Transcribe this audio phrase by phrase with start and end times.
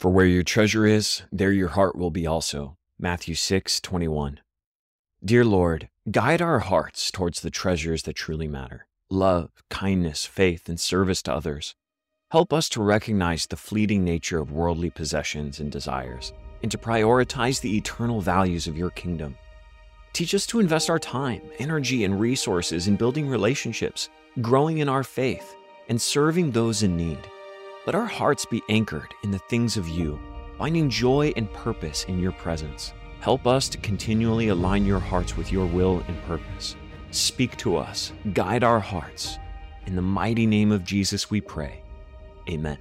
[0.00, 2.78] For where your treasure is, there your heart will be also.
[2.98, 4.40] Matthew 6, 21.
[5.22, 10.80] Dear Lord, guide our hearts towards the treasures that truly matter love, kindness, faith, and
[10.80, 11.74] service to others.
[12.30, 16.32] Help us to recognize the fleeting nature of worldly possessions and desires,
[16.62, 19.36] and to prioritize the eternal values of your kingdom.
[20.14, 24.08] Teach us to invest our time, energy, and resources in building relationships,
[24.40, 25.54] growing in our faith,
[25.90, 27.18] and serving those in need.
[27.86, 30.20] Let our hearts be anchored in the things of you,
[30.58, 32.92] finding joy and purpose in your presence.
[33.20, 36.76] Help us to continually align your hearts with your will and purpose.
[37.10, 39.38] Speak to us, guide our hearts.
[39.86, 41.82] In the mighty name of Jesus, we pray.
[42.50, 42.76] Amen.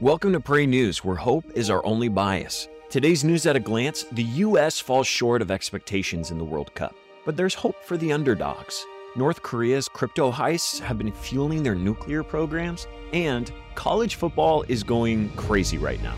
[0.00, 2.68] Welcome to Pray News, where hope is our only bias.
[2.88, 4.78] Today's news at a glance the U.S.
[4.78, 8.86] falls short of expectations in the World Cup, but there's hope for the underdogs.
[9.16, 15.30] North Korea's crypto heists have been fueling their nuclear programs, and college football is going
[15.30, 16.14] crazy right now.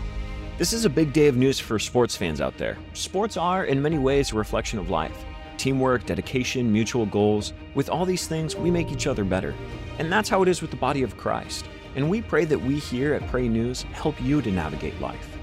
[0.57, 2.77] This is a big day of news for sports fans out there.
[2.93, 5.25] Sports are, in many ways, a reflection of life
[5.57, 7.53] teamwork, dedication, mutual goals.
[7.75, 9.53] With all these things, we make each other better.
[9.99, 11.65] And that's how it is with the body of Christ.
[11.95, 15.37] And we pray that we here at Pray News help you to navigate life.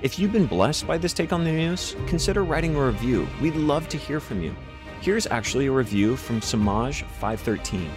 [0.00, 3.26] If you've been blessed by this take on the news, consider writing a review.
[3.42, 4.54] We'd love to hear from you.
[5.00, 7.90] Here's actually a review from Samaj 513.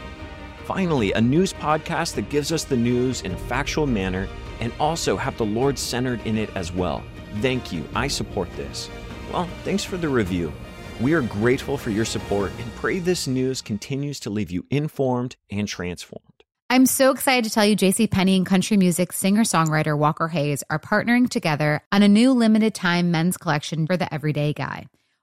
[0.66, 4.28] Finally, a news podcast that gives us the news in a factual manner
[4.60, 7.04] and also have the Lord centered in it as well.
[7.42, 7.88] Thank you.
[7.96, 8.90] I support this.
[9.32, 10.52] Well, thanks for the review.
[11.00, 15.36] We are grateful for your support and pray this news continues to leave you informed
[15.50, 16.24] and transformed.
[16.70, 20.80] I'm so excited to tell you JC Penney and country music singer-songwriter Walker Hayes are
[20.80, 24.88] partnering together on a new limited time men's collection for the everyday guy.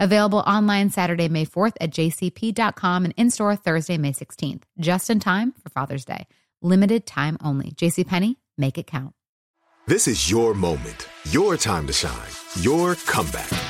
[0.00, 5.20] Available online Saturday, May 4th at jcp.com and in store Thursday, May 16th, just in
[5.20, 6.26] time for Father's Day.
[6.62, 7.72] Limited time only.
[7.72, 9.14] JCPenney, make it count.
[9.86, 13.69] This is your moment, your time to shine, your comeback.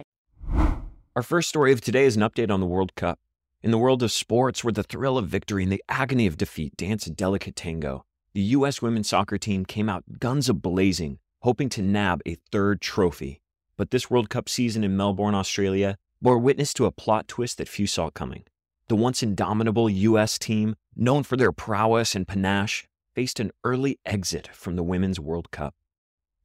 [1.13, 3.19] Our first story of today is an update on the World Cup.
[3.61, 6.77] In the world of sports, where the thrill of victory and the agony of defeat
[6.77, 8.81] dance a delicate tango, the U.S.
[8.81, 13.41] women's soccer team came out guns a blazing, hoping to nab a third trophy.
[13.75, 17.67] But this World Cup season in Melbourne, Australia, bore witness to a plot twist that
[17.67, 18.45] few saw coming.
[18.87, 20.39] The once indomitable U.S.
[20.39, 25.51] team, known for their prowess and panache, faced an early exit from the Women's World
[25.51, 25.75] Cup.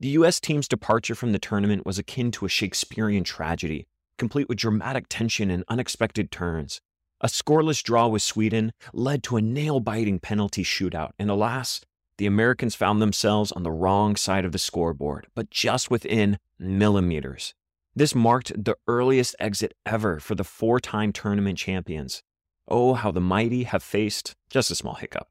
[0.01, 0.41] The U.S.
[0.41, 5.51] team's departure from the tournament was akin to a Shakespearean tragedy complete with dramatic tension
[5.51, 6.81] and unexpected turns.
[7.21, 11.81] A scoreless draw with Sweden led to a nail biting penalty shootout, and alas,
[12.19, 17.55] the Americans found themselves on the wrong side of the scoreboard, but just within millimeters.
[17.95, 22.23] This marked the earliest exit ever for the four time tournament champions.
[22.69, 25.29] Oh, how the mighty have faced just a small hiccup.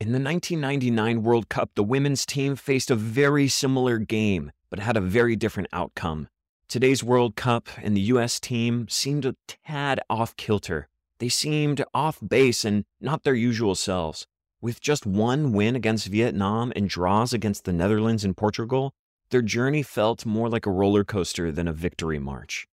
[0.00, 4.96] In the 1999 World Cup, the women's team faced a very similar game, but had
[4.96, 6.28] a very different outcome.
[6.72, 8.40] Today's World Cup and the U.S.
[8.40, 10.88] team seemed a tad off kilter.
[11.18, 14.26] They seemed off base and not their usual selves.
[14.62, 18.94] With just one win against Vietnam and draws against the Netherlands and Portugal,
[19.28, 22.66] their journey felt more like a roller coaster than a victory march.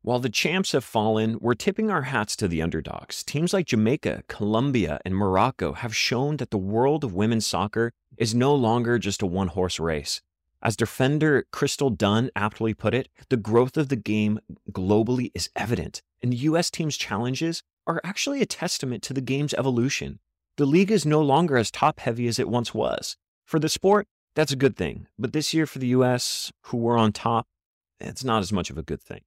[0.00, 3.22] While the champs have fallen, we're tipping our hats to the underdogs.
[3.22, 8.34] Teams like Jamaica, Colombia, and Morocco have shown that the world of women's soccer is
[8.34, 10.22] no longer just a one horse race.
[10.62, 14.40] As defender Crystal Dunn aptly put it, the growth of the game
[14.72, 19.54] globally is evident, and the US team's challenges are actually a testament to the game's
[19.54, 20.18] evolution.
[20.56, 23.16] The league is no longer as top heavy as it once was.
[23.44, 25.06] For the sport, that's a good thing.
[25.18, 27.46] But this year for the US, who were on top,
[28.00, 29.20] it's not as much of a good thing.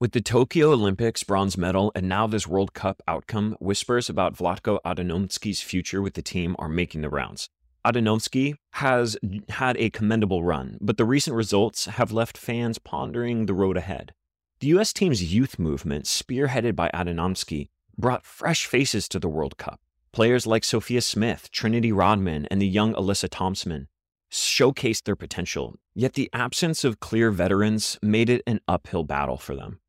[0.00, 4.78] With the Tokyo Olympics bronze medal and now this World Cup outcome, whispers about Vlatko
[4.84, 7.50] Andonovski's future with the team are making the rounds.
[7.88, 9.16] Andonovski has
[9.48, 14.12] had a commendable run, but the recent results have left fans pondering the road ahead.
[14.60, 14.92] The U.S.
[14.92, 19.80] team's youth movement, spearheaded by Andonovski, brought fresh faces to the World Cup.
[20.12, 23.88] Players like Sophia Smith, Trinity Rodman, and the young Alyssa Thompson
[24.30, 29.54] showcased their potential, yet the absence of clear veterans made it an uphill battle for
[29.56, 29.80] them.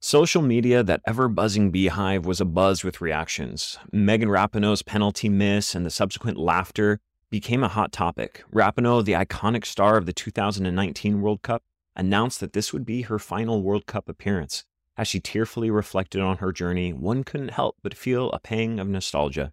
[0.00, 3.78] Social media, that ever buzzing beehive, was abuzz with reactions.
[3.92, 6.98] Megan Rapinoe's penalty miss and the subsequent laughter
[7.32, 8.44] became a hot topic.
[8.52, 11.62] Rapinoe, the iconic star of the 2019 World Cup,
[11.96, 14.64] announced that this would be her final World Cup appearance.
[14.98, 18.86] As she tearfully reflected on her journey, one couldn't help but feel a pang of
[18.86, 19.50] nostalgia.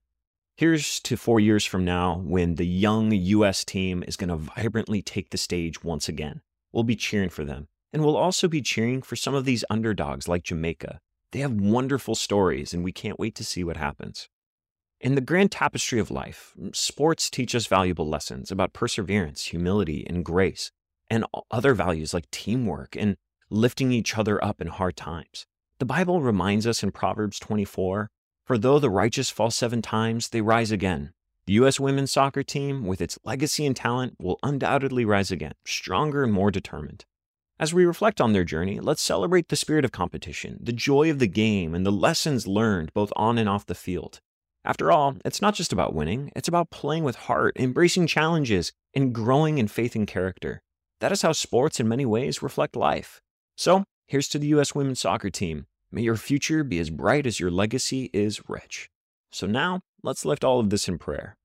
[0.57, 3.63] Here's to four years from now when the young U.S.
[3.63, 6.41] team is going to vibrantly take the stage once again.
[6.73, 7.69] We'll be cheering for them.
[7.93, 10.99] And we'll also be cheering for some of these underdogs like Jamaica.
[11.31, 14.27] They have wonderful stories, and we can't wait to see what happens.
[15.01, 20.25] In the grand tapestry of life, sports teach us valuable lessons about perseverance, humility, and
[20.25, 20.71] grace,
[21.09, 23.15] and other values like teamwork and
[23.49, 25.45] lifting each other up in hard times.
[25.79, 28.09] The Bible reminds us in Proverbs 24
[28.49, 31.13] for though the righteous fall seven times, they rise again.
[31.45, 31.79] The U.S.
[31.79, 36.49] women's soccer team, with its legacy and talent, will undoubtedly rise again, stronger and more
[36.49, 37.05] determined.
[37.59, 41.19] As we reflect on their journey, let's celebrate the spirit of competition, the joy of
[41.19, 44.19] the game, and the lessons learned both on and off the field.
[44.65, 49.13] After all, it's not just about winning, it's about playing with heart, embracing challenges, and
[49.13, 50.61] growing in faith and character.
[50.99, 53.21] That is how sports, in many ways, reflect life.
[53.55, 54.75] So, here's to the U.S.
[54.75, 55.65] women's soccer team.
[55.91, 58.89] May your future be as bright as your legacy is rich.
[59.31, 61.37] So now, let's lift all of this in prayer.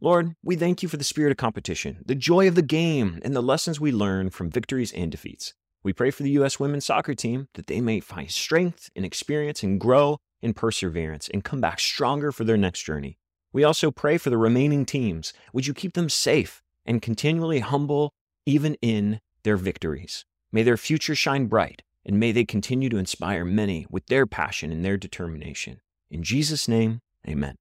[0.00, 3.34] Lord, we thank you for the spirit of competition, the joy of the game, and
[3.34, 5.54] the lessons we learn from victories and defeats.
[5.82, 6.60] We pray for the U.S.
[6.60, 11.44] women's soccer team that they may find strength and experience and grow in perseverance and
[11.44, 13.18] come back stronger for their next journey.
[13.52, 15.34] We also pray for the remaining teams.
[15.52, 18.14] Would you keep them safe and continually humble
[18.46, 20.24] even in their victories?
[20.52, 24.70] May their future shine bright and may they continue to inspire many with their passion
[24.70, 25.80] and their determination.
[26.08, 27.56] In Jesus' name, amen.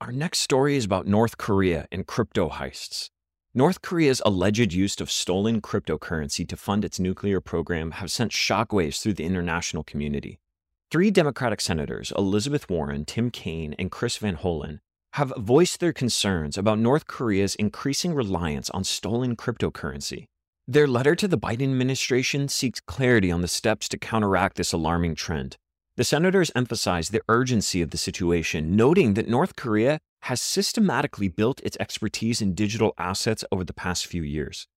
[0.00, 3.10] Our next story is about North Korea and crypto heists.
[3.54, 9.00] North Korea's alleged use of stolen cryptocurrency to fund its nuclear program have sent shockwaves
[9.00, 10.38] through the international community.
[10.88, 14.78] Three Democratic senators, Elizabeth Warren, Tim Kaine, and Chris Van Hollen,
[15.14, 20.26] have voiced their concerns about North Korea's increasing reliance on stolen cryptocurrency.
[20.68, 25.16] Their letter to the Biden administration seeks clarity on the steps to counteract this alarming
[25.16, 25.56] trend.
[25.96, 31.60] The senators emphasize the urgency of the situation, noting that North Korea has systematically built
[31.62, 34.68] its expertise in digital assets over the past few years.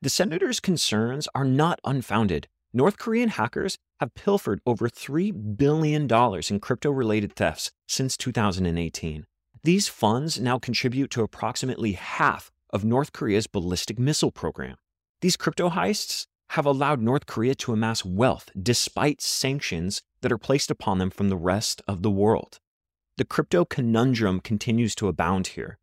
[0.00, 2.46] The senators' concerns are not unfounded.
[2.76, 6.06] North Korean hackers have pilfered over $3 billion
[6.50, 9.24] in crypto related thefts since 2018.
[9.64, 14.76] These funds now contribute to approximately half of North Korea's ballistic missile program.
[15.22, 20.70] These crypto heists have allowed North Korea to amass wealth despite sanctions that are placed
[20.70, 22.60] upon them from the rest of the world.
[23.16, 25.78] The crypto conundrum continues to abound here.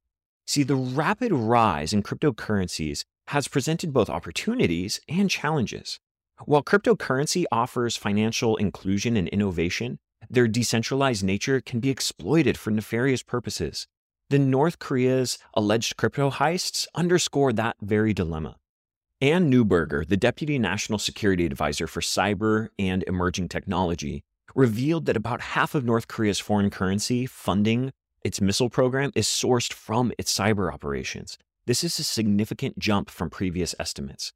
[0.45, 5.99] See, the rapid rise in cryptocurrencies has presented both opportunities and challenges.
[6.45, 9.99] While cryptocurrency offers financial inclusion and innovation,
[10.29, 13.87] their decentralized nature can be exploited for nefarious purposes.
[14.29, 18.57] The North Korea's alleged crypto heists underscore that very dilemma.
[19.21, 24.23] Anne Neuberger, the Deputy National Security Advisor for Cyber and Emerging Technology,
[24.55, 27.91] revealed that about half of North Korea's foreign currency funding
[28.23, 31.37] its missile program is sourced from its cyber operations.
[31.65, 34.33] This is a significant jump from previous estimates.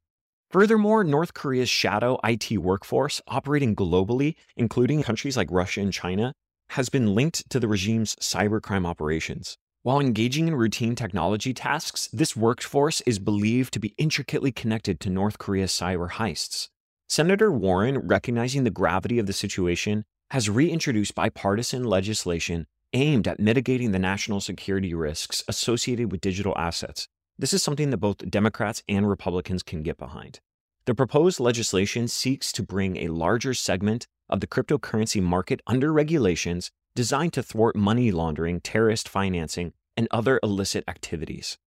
[0.50, 6.32] Furthermore, North Korea's shadow IT workforce, operating globally, including countries like Russia and China,
[6.70, 9.58] has been linked to the regime's cybercrime operations.
[9.82, 15.10] While engaging in routine technology tasks, this workforce is believed to be intricately connected to
[15.10, 16.68] North Korea's cyber heists.
[17.10, 23.92] Senator Warren, recognizing the gravity of the situation, has reintroduced bipartisan legislation aimed at mitigating
[23.92, 27.06] the national security risks associated with digital assets.
[27.40, 30.40] This is something that both Democrats and Republicans can get behind.
[30.86, 36.72] The proposed legislation seeks to bring a larger segment of the cryptocurrency market under regulations
[36.96, 41.58] designed to thwart money laundering, terrorist financing, and other illicit activities.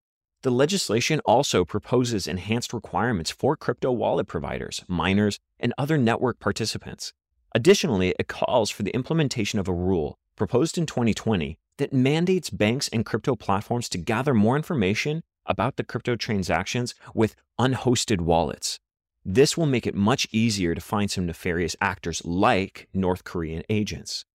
[0.42, 7.14] The legislation also proposes enhanced requirements for crypto wallet providers, miners, and other network participants.
[7.56, 12.90] Additionally, it calls for the implementation of a rule proposed in 2020 that mandates banks
[12.90, 18.80] and crypto platforms to gather more information about the crypto transactions with unhosted wallets.
[19.24, 24.26] This will make it much easier to find some nefarious actors like North Korean agents.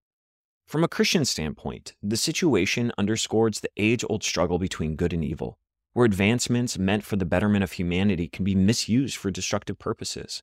[0.66, 5.58] From a Christian standpoint, the situation underscores the age old struggle between good and evil,
[5.92, 10.42] where advancements meant for the betterment of humanity can be misused for destructive purposes.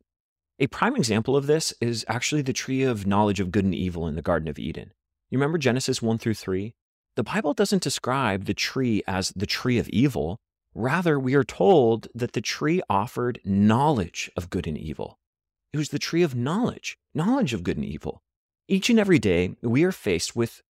[0.60, 4.08] A prime example of this is actually the tree of knowledge of good and evil
[4.08, 4.94] in the Garden of Eden.
[5.30, 6.74] You remember Genesis 1 through 3?
[7.16, 10.40] The Bible doesn't describe the tree as the tree of evil.
[10.76, 15.20] Rather, we are told that the tree offered knowledge of good and evil.
[15.72, 18.22] It was the tree of knowledge, knowledge of good and evil.
[18.68, 20.64] Each and every day, we are faced with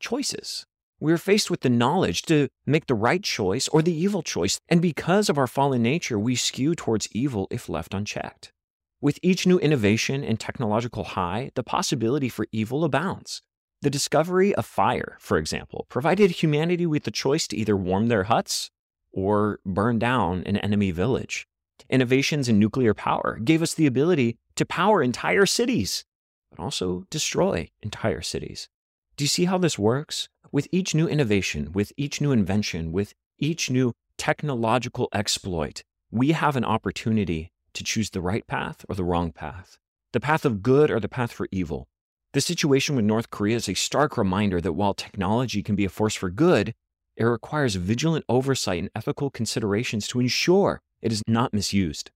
[0.00, 0.64] choices.
[1.00, 4.58] We are faced with the knowledge to make the right choice or the evil choice.
[4.68, 8.52] And because of our fallen nature, we skew towards evil if left unchecked.
[9.00, 13.42] With each new innovation and technological high, the possibility for evil abounds.
[13.82, 18.24] The discovery of fire, for example, provided humanity with the choice to either warm their
[18.24, 18.70] huts
[19.12, 21.46] or burn down an enemy village.
[21.90, 26.04] Innovations in nuclear power gave us the ability to power entire cities,
[26.50, 28.68] but also destroy entire cities.
[29.16, 30.28] Do you see how this works?
[30.50, 36.56] With each new innovation, with each new invention, with each new technological exploit, we have
[36.56, 39.78] an opportunity to choose the right path or the wrong path,
[40.12, 41.88] the path of good or the path for evil.
[42.32, 45.90] The situation with North Korea is a stark reminder that while technology can be a
[45.90, 46.74] force for good,
[47.16, 52.10] it requires vigilant oversight and ethical considerations to ensure it is not misused.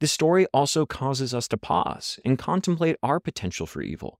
[0.00, 4.18] This story also causes us to pause and contemplate our potential for evil.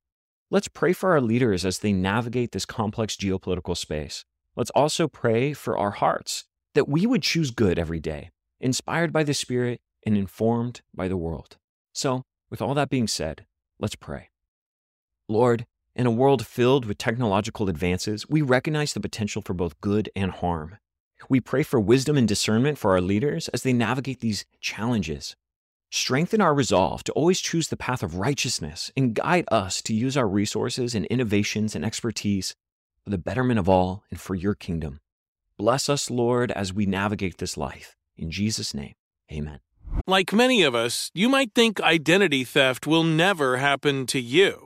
[0.50, 4.24] Let's pray for our leaders as they navigate this complex geopolitical space.
[4.54, 6.44] Let's also pray for our hearts
[6.74, 8.30] that we would choose good every day,
[8.60, 11.56] inspired by the Spirit and informed by the world.
[11.92, 13.44] So, with all that being said,
[13.78, 14.30] let's pray.
[15.28, 20.10] Lord, in a world filled with technological advances, we recognize the potential for both good
[20.14, 20.76] and harm.
[21.30, 25.36] We pray for wisdom and discernment for our leaders as they navigate these challenges.
[25.90, 30.18] Strengthen our resolve to always choose the path of righteousness and guide us to use
[30.18, 32.54] our resources and innovations and expertise
[33.02, 35.00] for the betterment of all and for your kingdom.
[35.56, 37.96] Bless us, Lord, as we navigate this life.
[38.18, 38.94] In Jesus' name,
[39.32, 39.60] amen.
[40.06, 44.65] Like many of us, you might think identity theft will never happen to you.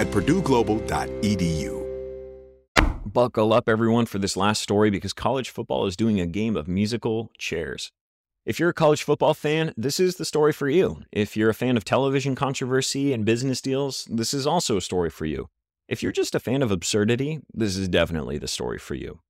[0.00, 1.86] at purdueglobal.edu.
[3.04, 6.66] Buckle up, everyone, for this last story because college football is doing a game of
[6.66, 7.92] musical chairs.
[8.46, 11.02] If you're a college football fan, this is the story for you.
[11.12, 15.10] If you're a fan of television controversy and business deals, this is also a story
[15.10, 15.48] for you.
[15.86, 19.20] If you're just a fan of absurdity, this is definitely the story for you.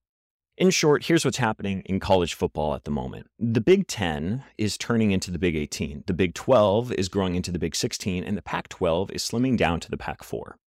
[0.60, 3.28] In short, here's what's happening in college football at the moment.
[3.38, 7.50] The Big 10 is turning into the Big 18, the Big 12 is growing into
[7.50, 10.58] the Big 16, and the Pac 12 is slimming down to the Pac 4.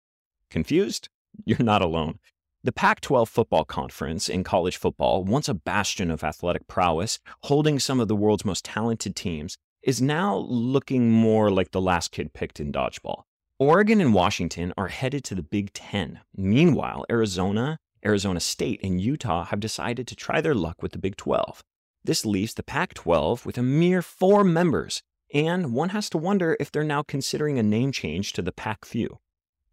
[0.53, 1.09] Confused?
[1.47, 2.19] You're not alone.
[2.63, 7.79] The Pac 12 football conference in college football, once a bastion of athletic prowess, holding
[7.79, 12.35] some of the world's most talented teams, is now looking more like the last kid
[12.35, 13.23] picked in dodgeball.
[13.59, 16.21] Oregon and Washington are headed to the Big Ten.
[16.37, 21.17] Meanwhile, Arizona, Arizona State, and Utah have decided to try their luck with the Big
[21.17, 21.63] 12.
[22.05, 26.59] This leaves the Pac 12 with a mere four members, and one has to wonder
[26.61, 29.19] if they're now considering a name change to the Pac Few.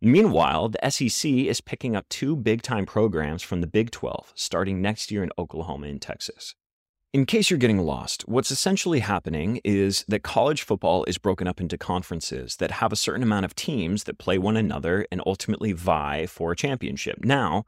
[0.01, 4.81] Meanwhile, the SEC is picking up two big time programs from the Big 12 starting
[4.81, 6.55] next year in Oklahoma and Texas.
[7.11, 11.59] In case you're getting lost, what's essentially happening is that college football is broken up
[11.59, 15.73] into conferences that have a certain amount of teams that play one another and ultimately
[15.73, 17.25] vie for a championship.
[17.25, 17.65] Now,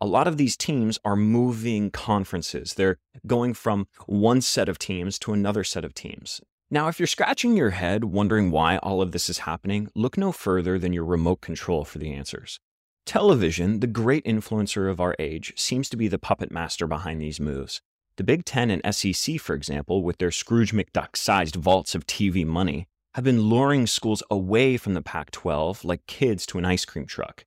[0.00, 2.74] a lot of these teams are moving conferences.
[2.74, 6.40] They're going from one set of teams to another set of teams.
[6.72, 10.30] Now, if you're scratching your head wondering why all of this is happening, look no
[10.30, 12.60] further than your remote control for the answers.
[13.04, 17.40] Television, the great influencer of our age, seems to be the puppet master behind these
[17.40, 17.80] moves.
[18.18, 22.46] The Big Ten and SEC, for example, with their Scrooge McDuck sized vaults of TV
[22.46, 22.86] money,
[23.16, 27.04] have been luring schools away from the Pac 12 like kids to an ice cream
[27.04, 27.44] truck.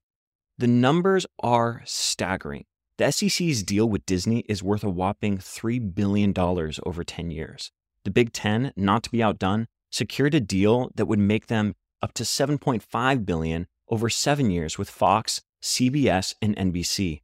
[0.58, 2.66] The numbers are staggering.
[2.98, 7.72] The SEC's deal with Disney is worth a whopping $3 billion over 10 years.
[8.04, 12.14] The Big Ten, not to be outdone, secured a deal that would make them up
[12.14, 17.22] to 7.5 billion over seven years with Fox, CBS, and NBC.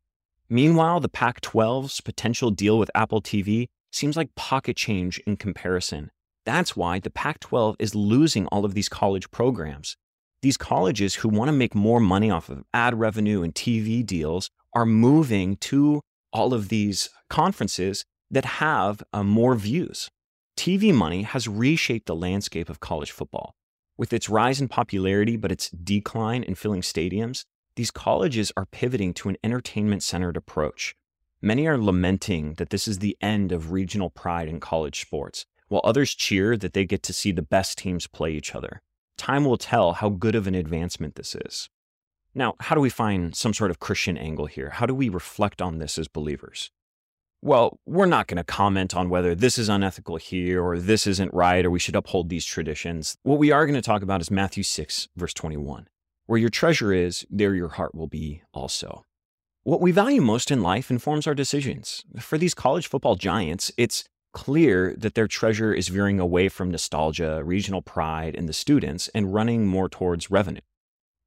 [0.49, 6.11] Meanwhile, the Pac 12's potential deal with Apple TV seems like pocket change in comparison.
[6.45, 9.97] That's why the Pac 12 is losing all of these college programs.
[10.41, 14.49] These colleges who want to make more money off of ad revenue and TV deals
[14.73, 16.01] are moving to
[16.31, 20.09] all of these conferences that have uh, more views.
[20.59, 23.55] TV money has reshaped the landscape of college football.
[23.95, 27.45] With its rise in popularity but its decline in filling stadiums,
[27.77, 30.97] these colleges are pivoting to an entertainment centered approach.
[31.41, 35.79] Many are lamenting that this is the end of regional pride in college sports, while
[35.85, 38.81] others cheer that they get to see the best teams play each other.
[39.15, 41.69] Time will tell how good of an advancement this is.
[42.35, 44.71] Now, how do we find some sort of Christian angle here?
[44.71, 46.69] How do we reflect on this as believers?
[47.41, 51.33] Well, we're not going to comment on whether this is unethical here or this isn't
[51.33, 53.15] right or we should uphold these traditions.
[53.23, 55.87] What we are going to talk about is Matthew 6, verse 21.
[56.25, 59.05] Where your treasure is, there your heart will be also.
[59.63, 62.03] What we value most in life informs our decisions.
[62.19, 67.41] For these college football giants, it's clear that their treasure is veering away from nostalgia,
[67.43, 70.61] regional pride, and the students and running more towards revenue.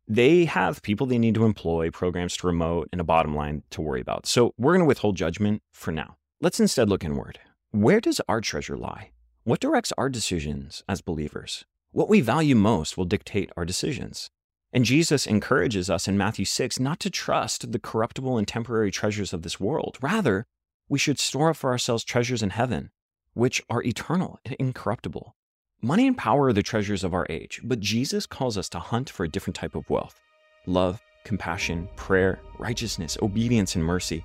[0.09, 3.81] They have people they need to employ, programs to remote, and a bottom line to
[3.81, 4.27] worry about.
[4.27, 6.17] So we're going to withhold judgment for now.
[6.41, 7.39] Let's instead look inward.
[7.71, 9.11] Where does our treasure lie?
[9.45, 11.65] What directs our decisions as believers?
[11.93, 14.31] What we value most will dictate our decisions.
[14.73, 19.33] And Jesus encourages us in Matthew 6 not to trust the corruptible and temporary treasures
[19.33, 19.99] of this world.
[20.01, 20.47] Rather,
[20.89, 22.91] we should store up for ourselves treasures in heaven,
[23.35, 25.37] which are eternal and incorruptible.
[25.85, 29.11] Money and power are the treasures of our age, but Jesus calls us to hunt
[29.11, 30.21] for a different type of wealth
[30.65, 34.25] love, compassion, prayer, righteousness, obedience, and mercy.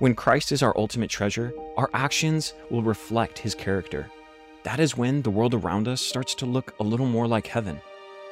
[0.00, 4.10] When Christ is our ultimate treasure, our actions will reflect his character.
[4.64, 7.80] That is when the world around us starts to look a little more like heaven.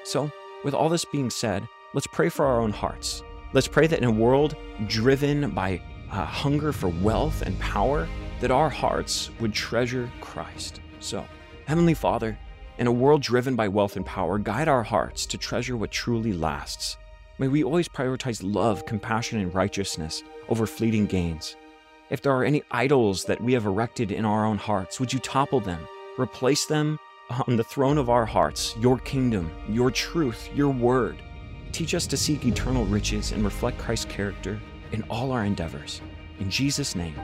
[0.02, 0.32] So,
[0.64, 1.62] with all this being said,
[1.94, 3.22] let's pray for our own hearts.
[3.52, 4.56] Let's pray that in a world
[4.88, 8.08] driven by uh, hunger for wealth and power,
[8.40, 10.80] that our hearts would treasure Christ.
[10.98, 11.24] So,
[11.66, 12.36] Heavenly Father,
[12.78, 16.32] in a world driven by wealth and power, guide our hearts to treasure what truly
[16.32, 16.96] lasts.
[17.38, 21.56] May we always prioritize love, compassion, and righteousness over fleeting gains.
[22.10, 25.18] If there are any idols that we have erected in our own hearts, would you
[25.18, 25.80] topple them,
[26.18, 26.98] replace them
[27.46, 31.16] on the throne of our hearts, your kingdom, your truth, your word.
[31.72, 34.60] Teach us to seek eternal riches and reflect Christ's character
[34.92, 36.00] in all our endeavors.
[36.38, 37.18] In Jesus' name,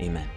[0.00, 0.28] amen.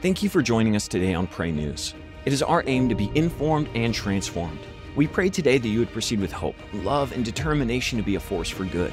[0.00, 1.94] Thank you for joining us today on Pray News.
[2.26, 4.58] It is our aim to be informed and transformed.
[4.96, 8.20] We pray today that you would proceed with hope, love, and determination to be a
[8.20, 8.92] force for good.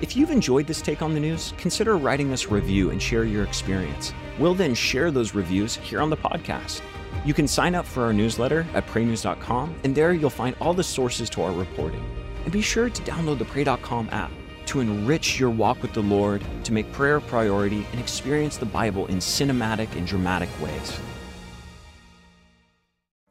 [0.00, 3.22] If you've enjoyed this take on the news, consider writing us a review and share
[3.22, 4.12] your experience.
[4.40, 6.82] We'll then share those reviews here on the podcast.
[7.24, 10.82] You can sign up for our newsletter at praynews.com, and there you'll find all the
[10.82, 12.04] sources to our reporting.
[12.42, 14.32] And be sure to download the Pray.com app
[14.66, 18.66] to enrich your walk with the Lord, to make prayer a priority, and experience the
[18.66, 20.98] Bible in cinematic and dramatic ways.